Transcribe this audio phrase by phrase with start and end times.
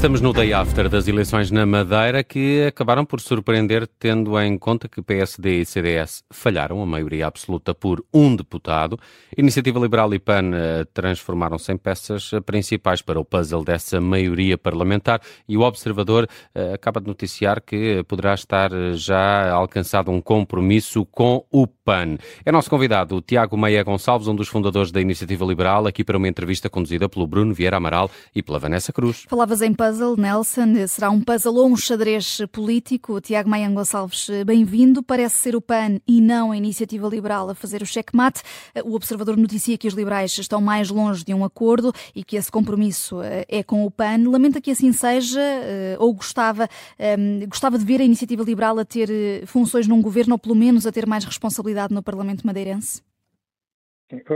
[0.00, 4.88] Estamos no day after das eleições na Madeira que acabaram por surpreender, tendo em conta
[4.88, 8.98] que PSD e CDS falharam a maioria absoluta por um deputado.
[9.36, 15.20] Iniciativa Liberal e PAN eh, transformaram-se em peças principais para o puzzle dessa maioria parlamentar
[15.46, 21.44] e o Observador eh, acaba de noticiar que poderá estar já alcançado um compromisso com
[21.52, 22.16] o PAN.
[22.42, 26.16] É nosso convidado o Tiago Meia Gonçalves, um dos fundadores da Iniciativa Liberal, aqui para
[26.16, 29.26] uma entrevista conduzida pelo Bruno Vieira Amaral e pela Vanessa Cruz.
[29.28, 30.86] Falavas em puzzle, Nelson.
[30.86, 33.20] Será um puzzle ou um xadrez político?
[33.20, 35.02] Tiago Maia Gonçalves, bem-vindo.
[35.02, 38.42] Parece ser o PAN e não a Iniciativa Liberal a fazer o checkmate.
[38.84, 42.50] O Observador noticia que os liberais estão mais longe de um acordo e que esse
[42.50, 44.30] compromisso eh, é com o PAN.
[44.30, 48.84] Lamenta que assim seja eh, ou gostava, ehm, gostava de ver a Iniciativa Liberal a
[48.84, 53.02] ter eh, funções num governo ou pelo menos a ter mais responsabilidade no Parlamento madeirense?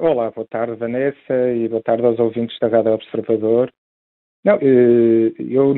[0.00, 3.70] Olá, boa tarde, Vanessa, e boa tarde aos ouvintes da Rádio Observador.
[4.48, 5.74] Não, eh, eu,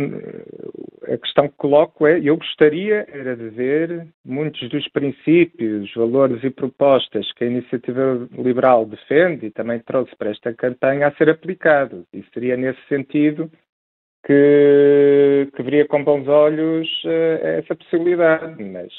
[1.13, 6.51] a questão que coloco é, eu gostaria era de ver muitos dos princípios, valores e
[6.51, 12.05] propostas que a Iniciativa Liberal defende e também trouxe para esta campanha a ser aplicados.
[12.13, 13.51] E seria nesse sentido
[14.25, 18.93] que, que veria com bons olhos uh, essa possibilidade, mas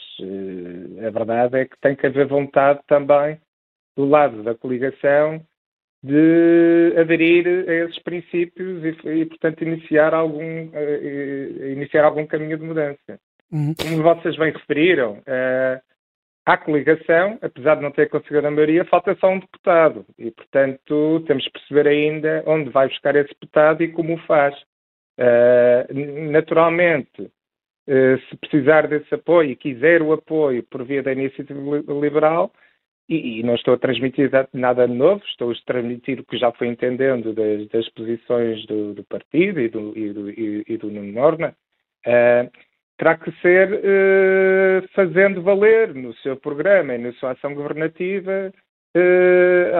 [1.08, 3.39] a verdade é que tem que haver vontade também
[3.95, 5.42] do lado da coligação
[6.04, 12.64] de aderir a esses princípios e, e portanto, iniciar algum, uh, iniciar algum caminho de
[12.64, 13.20] mudança.
[13.52, 13.74] Uhum.
[13.80, 15.82] Como vocês bem referiram, uh,
[16.46, 21.24] à coligação, apesar de não ter conseguido a maioria, falta só um deputado e, portanto,
[21.28, 24.56] temos que perceber ainda onde vai buscar esse deputado e como o faz.
[25.20, 31.60] Uh, naturalmente, uh, se precisar desse apoio e quiser o apoio por via da iniciativa
[32.02, 32.52] liberal,
[33.12, 36.67] e, e, não estou a transmitir nada novo, estou a transmitir o que já fui
[36.67, 41.30] entendendo das, das posições do, do, partido e do, e do, e, e do Nuno
[41.30, 42.52] uh,
[42.98, 43.82] terá que ser
[44.95, 48.54] fazendo valer no seu programa e na sua ação governativa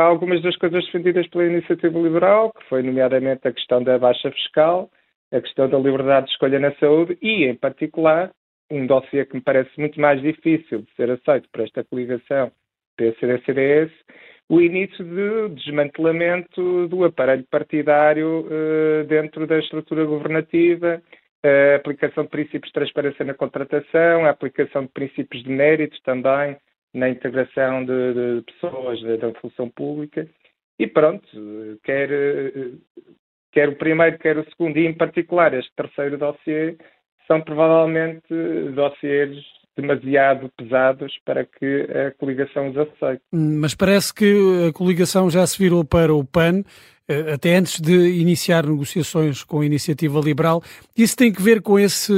[0.08, 4.90] algumas das coisas defendidas pela iniciativa liberal, que foi nomeadamente a questão da baixa fiscal,
[5.32, 8.32] a questão da liberdade de escolha na saúde e, em particular,
[8.72, 12.52] um dossiê que me parece muito mais difícil de ser aceito por esta coligação
[13.02, 13.92] PSD-CDS,
[14.50, 21.02] o início do desmantelamento do aparelho partidário uh, dentro da estrutura governativa,
[21.44, 26.56] a aplicação de princípios de transparência na contratação, a aplicação de princípios de mérito também
[26.94, 30.28] na integração de, de pessoas da, da função pública.
[30.78, 31.26] E pronto,
[31.84, 32.10] quer
[33.52, 36.78] quer o primeiro, quer o segundo, e em particular este terceiro dossiê,
[37.28, 38.28] são provavelmente
[38.74, 39.38] dossiês
[39.76, 43.22] demasiado pesados para que a coligação os aceite.
[43.32, 46.64] Hum, mas parece que a coligação já se virou para o PAN,
[47.08, 50.62] eh, até antes de iniciar negociações com a Iniciativa Liberal.
[50.98, 52.14] Isso tem que ver com esse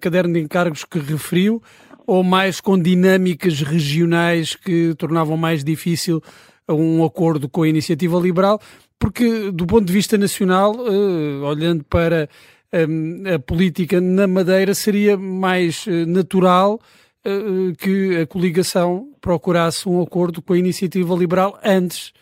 [0.00, 1.62] caderno de encargos que referiu,
[2.06, 6.20] ou mais com dinâmicas regionais que tornavam mais difícil
[6.68, 8.60] um acordo com a Iniciativa Liberal?
[9.02, 12.28] porque do ponto de vista nacional, uh, olhando para
[12.72, 16.80] a política na Madeira, seria mais uh, natural
[17.26, 22.12] uh, que a coligação procurasse um acordo com a iniciativa liberal antes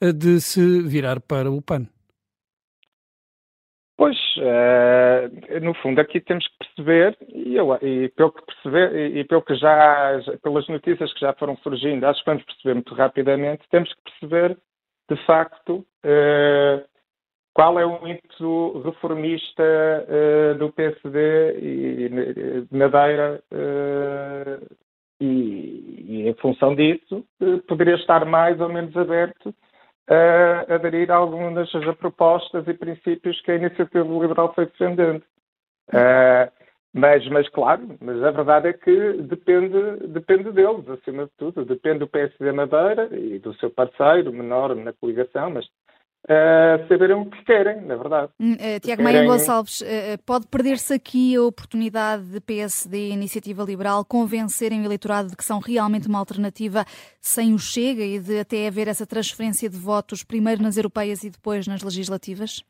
[0.00, 1.86] de se virar para o PAN.
[3.96, 4.18] Pois,
[5.62, 9.54] no fundo, aqui temos que perceber, e, eu, e pelo que perceber, e, pelo que
[9.54, 14.02] já, pelas notícias que já foram surgindo, acho que vamos perceber muito rapidamente, temos que
[14.10, 14.58] perceber
[15.08, 15.86] de facto,
[17.54, 24.76] qual é o ímpeto reformista uh, do PSD e Madeira uh,
[25.20, 27.24] e, e, em função disso
[27.68, 29.54] poderia estar mais ou menos aberto
[30.08, 35.22] a aderir a algumas das propostas e princípios que a iniciativa liberal foi defendendo.
[35.88, 36.52] Uh,
[36.92, 41.64] mas, mas, claro, mas a verdade é que depende, depende deles, acima de tudo.
[41.64, 45.66] Depende do PSD Madeira e do seu parceiro menor na coligação, mas
[46.24, 48.32] uh, saberem o que querem, na verdade.
[48.40, 49.04] Uh, Tiago querem...
[49.04, 49.84] Maia Gonçalves, uh,
[50.24, 55.44] pode perder-se aqui a oportunidade de PSD e Iniciativa Liberal convencerem o eleitorado de que
[55.44, 56.84] são realmente uma alternativa
[57.20, 61.30] sem o Chega e de até haver essa transferência de votos primeiro nas europeias e
[61.30, 62.64] depois nas legislativas?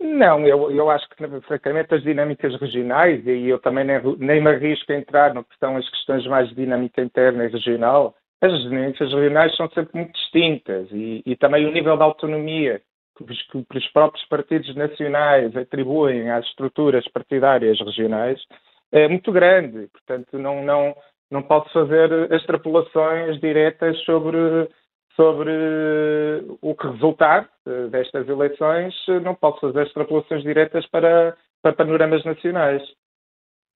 [0.00, 4.50] Não, eu, eu acho que, francamente, as dinâmicas regionais, e eu também nem, nem me
[4.50, 8.52] arrisco a entrar no que são as questões mais de dinâmica interna e regional, as
[8.62, 12.80] dinâmicas regionais são sempre muito distintas e, e também o nível de autonomia
[13.16, 18.40] que os, que os, próprios partidos nacionais atribuem às estruturas partidárias regionais
[18.92, 19.88] é muito grande.
[19.88, 20.94] Portanto, não, não,
[21.30, 24.68] não posso fazer extrapolações diretas sobre
[25.18, 25.50] sobre
[26.62, 27.50] o que resultar
[27.90, 28.94] destas eleições,
[29.24, 32.80] não posso fazer extrapolações diretas para, para panoramas nacionais.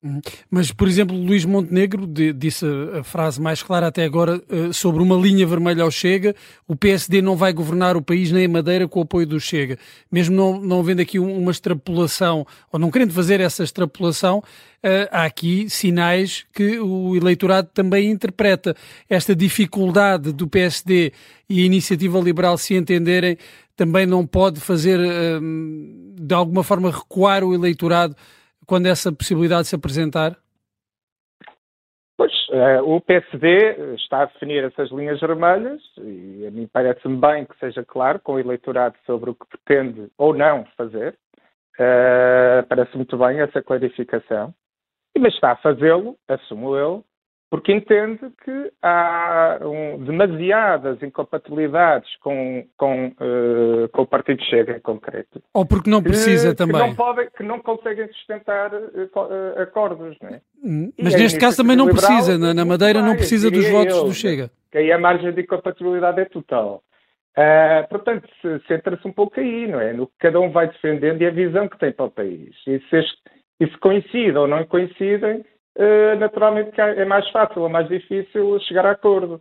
[0.02, 0.20] Uhum.
[0.50, 2.66] Mas, por exemplo, Luís Montenegro disse
[2.98, 6.34] a frase mais clara até agora eh, sobre uma linha vermelha ao Chega.
[6.66, 9.78] O PSD não vai governar o país nem a Madeira com o apoio do Chega.
[10.10, 14.42] Mesmo não, não havendo aqui uma extrapolação, ou não querendo fazer essa extrapolação,
[14.82, 18.74] eh, há aqui sinais que o eleitorado também interpreta.
[19.08, 21.12] Esta dificuldade do PSD
[21.48, 23.38] e a iniciativa liberal se entenderem
[23.76, 25.38] também não pode fazer, eh,
[26.20, 28.16] de alguma forma, recuar o eleitorado
[28.66, 30.36] quando essa possibilidade se apresentar?
[32.16, 37.44] Pois, uh, o PSD está a definir essas linhas vermelhas e a mim parece-me bem
[37.44, 41.16] que seja claro com o eleitorado sobre o que pretende ou não fazer.
[41.74, 44.54] Uh, parece muito bem essa clarificação.
[45.18, 47.04] Mas está a fazê-lo, assumo eu,
[47.52, 54.80] porque entende que há um, demasiadas incompatibilidades com, com, uh, com o Partido Chega em
[54.80, 55.42] concreto.
[55.52, 56.80] Ou porque não precisa que, também.
[56.80, 60.16] Que não, podem, que não conseguem sustentar uh, acordos.
[60.22, 60.40] Não é?
[60.64, 64.04] Hum, mas neste caso também não precisa, na, na Madeira não precisa dos votos eu,
[64.04, 64.50] do Chega.
[64.70, 66.82] Que aí a margem de incompatibilidade é total.
[67.36, 68.26] Uh, portanto,
[68.66, 69.92] centra-se um pouco aí, não é?
[69.92, 72.54] No que cada um vai defendendo e a visão que tem para o país.
[72.66, 73.18] E se, este,
[73.60, 75.44] e se coincidem ou não coincidem,
[76.18, 79.40] naturalmente é mais fácil ou mais difícil chegar a acordo.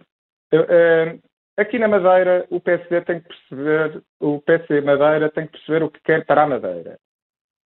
[0.54, 1.20] Uh,
[1.58, 5.90] aqui na Madeira, o PSD tem que perceber, o PSD Madeira tem que perceber o
[5.90, 6.98] que quer para a Madeira.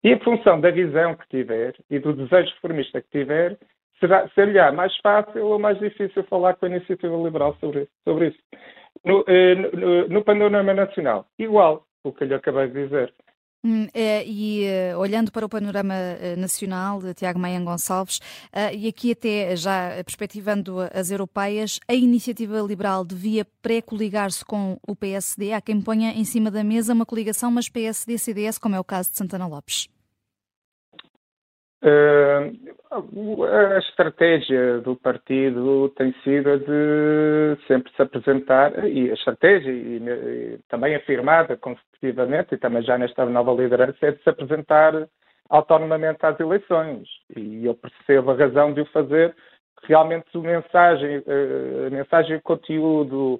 [0.04, 3.58] E em função da visão que tiver e do desejo reformista que tiver,
[4.00, 8.40] será, ser-lhe mais fácil ou mais difícil falar com a iniciativa liberal sobre, sobre isso.
[9.04, 9.26] No,
[9.74, 13.14] no, no panorama nacional, igual o que eu lhe acabei de dizer.
[13.68, 14.64] Hum, é, e
[14.94, 18.20] uh, olhando para o panorama uh, nacional de Tiago Maia Gonçalves,
[18.54, 24.96] uh, e aqui até já perspectivando as europeias, a iniciativa liberal devia pré-coligar-se com o
[24.96, 25.52] PSD.
[25.52, 29.10] Há quem ponha em cima da mesa uma coligação, mas PSD-CDS, como é o caso
[29.10, 29.90] de Santana Lopes.
[31.88, 39.98] A estratégia do partido tem sido a de sempre se apresentar, e a estratégia, e,
[39.98, 45.08] e também afirmada consecutivamente, e também já nesta nova liderança, é de se apresentar
[45.50, 47.08] autonomamente às eleições.
[47.36, 49.36] E eu percebo a razão de o fazer.
[49.84, 51.24] Realmente a mensagem,
[51.86, 53.40] a mensagem e o conteúdo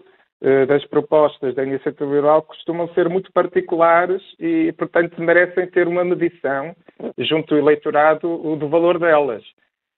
[0.68, 6.76] das propostas da iniciativa liberal costumam ser muito particulares e, portanto, merecem ter uma medição
[7.18, 9.44] junto ao eleitorado do valor delas.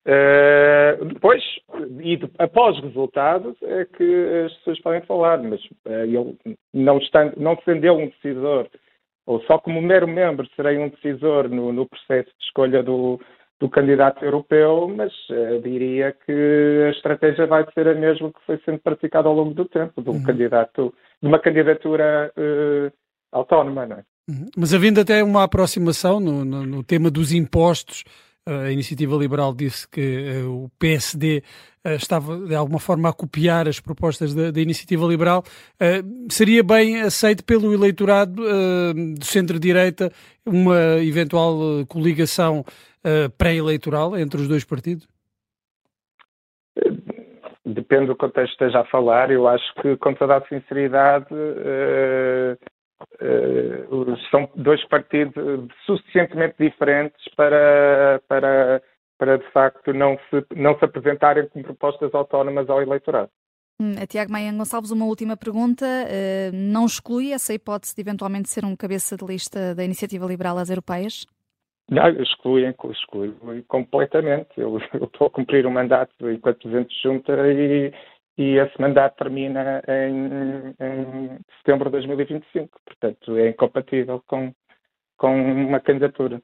[0.08, 1.44] Uh, depois,
[2.00, 7.34] e de, após resultados, é que as pessoas podem falar, mas uh, ele não, estando,
[7.36, 8.70] não sendo ele um decisor,
[9.26, 13.20] ou só como mero membro serei um decisor no, no processo de escolha do,
[13.60, 18.60] do candidato europeu, mas uh, diria que a estratégia vai ser a mesma que foi
[18.64, 20.24] sendo praticada ao longo do tempo, de um uhum.
[20.24, 22.32] candidato, de uma candidatura
[23.32, 24.04] autónoma, não é?
[24.30, 24.50] Uhum.
[24.58, 28.04] Mas havendo até uma aproximação no, no, no tema dos impostos,
[28.48, 31.44] a Iniciativa Liberal disse que uh, o PSD
[31.84, 35.44] uh, eh, estava de alguma forma a copiar as propostas da, da Iniciativa Liberal.
[35.74, 38.42] Uh, seria bem aceito pelo eleitorado
[39.18, 40.12] do centro-direita
[40.46, 42.64] uma eventual coligação
[43.38, 45.08] pré-eleitoral entre os dois partidos?
[47.66, 49.30] Depende do contexto que esteja a falar.
[49.30, 52.58] Eu acho que, com toda a sinceridade, uh,
[54.32, 55.34] são dois partidos
[55.86, 58.82] suficientemente diferentes para, para,
[59.18, 63.30] para de facto não se, não se apresentarem com propostas autónomas ao eleitorado.
[63.80, 65.86] Hum, a Tiago Maia Gonçalves, uma última pergunta.
[65.86, 70.58] Uh, não exclui essa hipótese de eventualmente ser um cabeça de lista da Iniciativa Liberal
[70.58, 71.26] às Europeias?
[71.90, 74.50] Não, exclui, exclui completamente.
[74.58, 77.94] Eu, eu, estou a cumprir um mandato enquanto Presidente de Junta e,
[78.38, 82.80] e esse mandato termina em, em, setembro de 2025.
[82.86, 84.54] Portanto, é incompatível com,
[85.18, 86.42] com uma candidatura.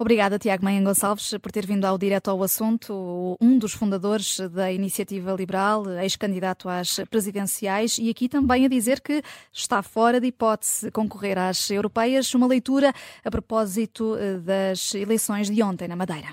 [0.00, 4.70] Obrigada, Tiago Maia Gonçalves, por ter vindo ao direto ao assunto, um dos fundadores da
[4.70, 9.20] Iniciativa Liberal, ex-candidato às presidenciais, e aqui também a dizer que
[9.52, 12.92] está fora de hipótese concorrer às europeias, uma leitura
[13.24, 16.28] a propósito eh, das eleições de ontem na Madeira.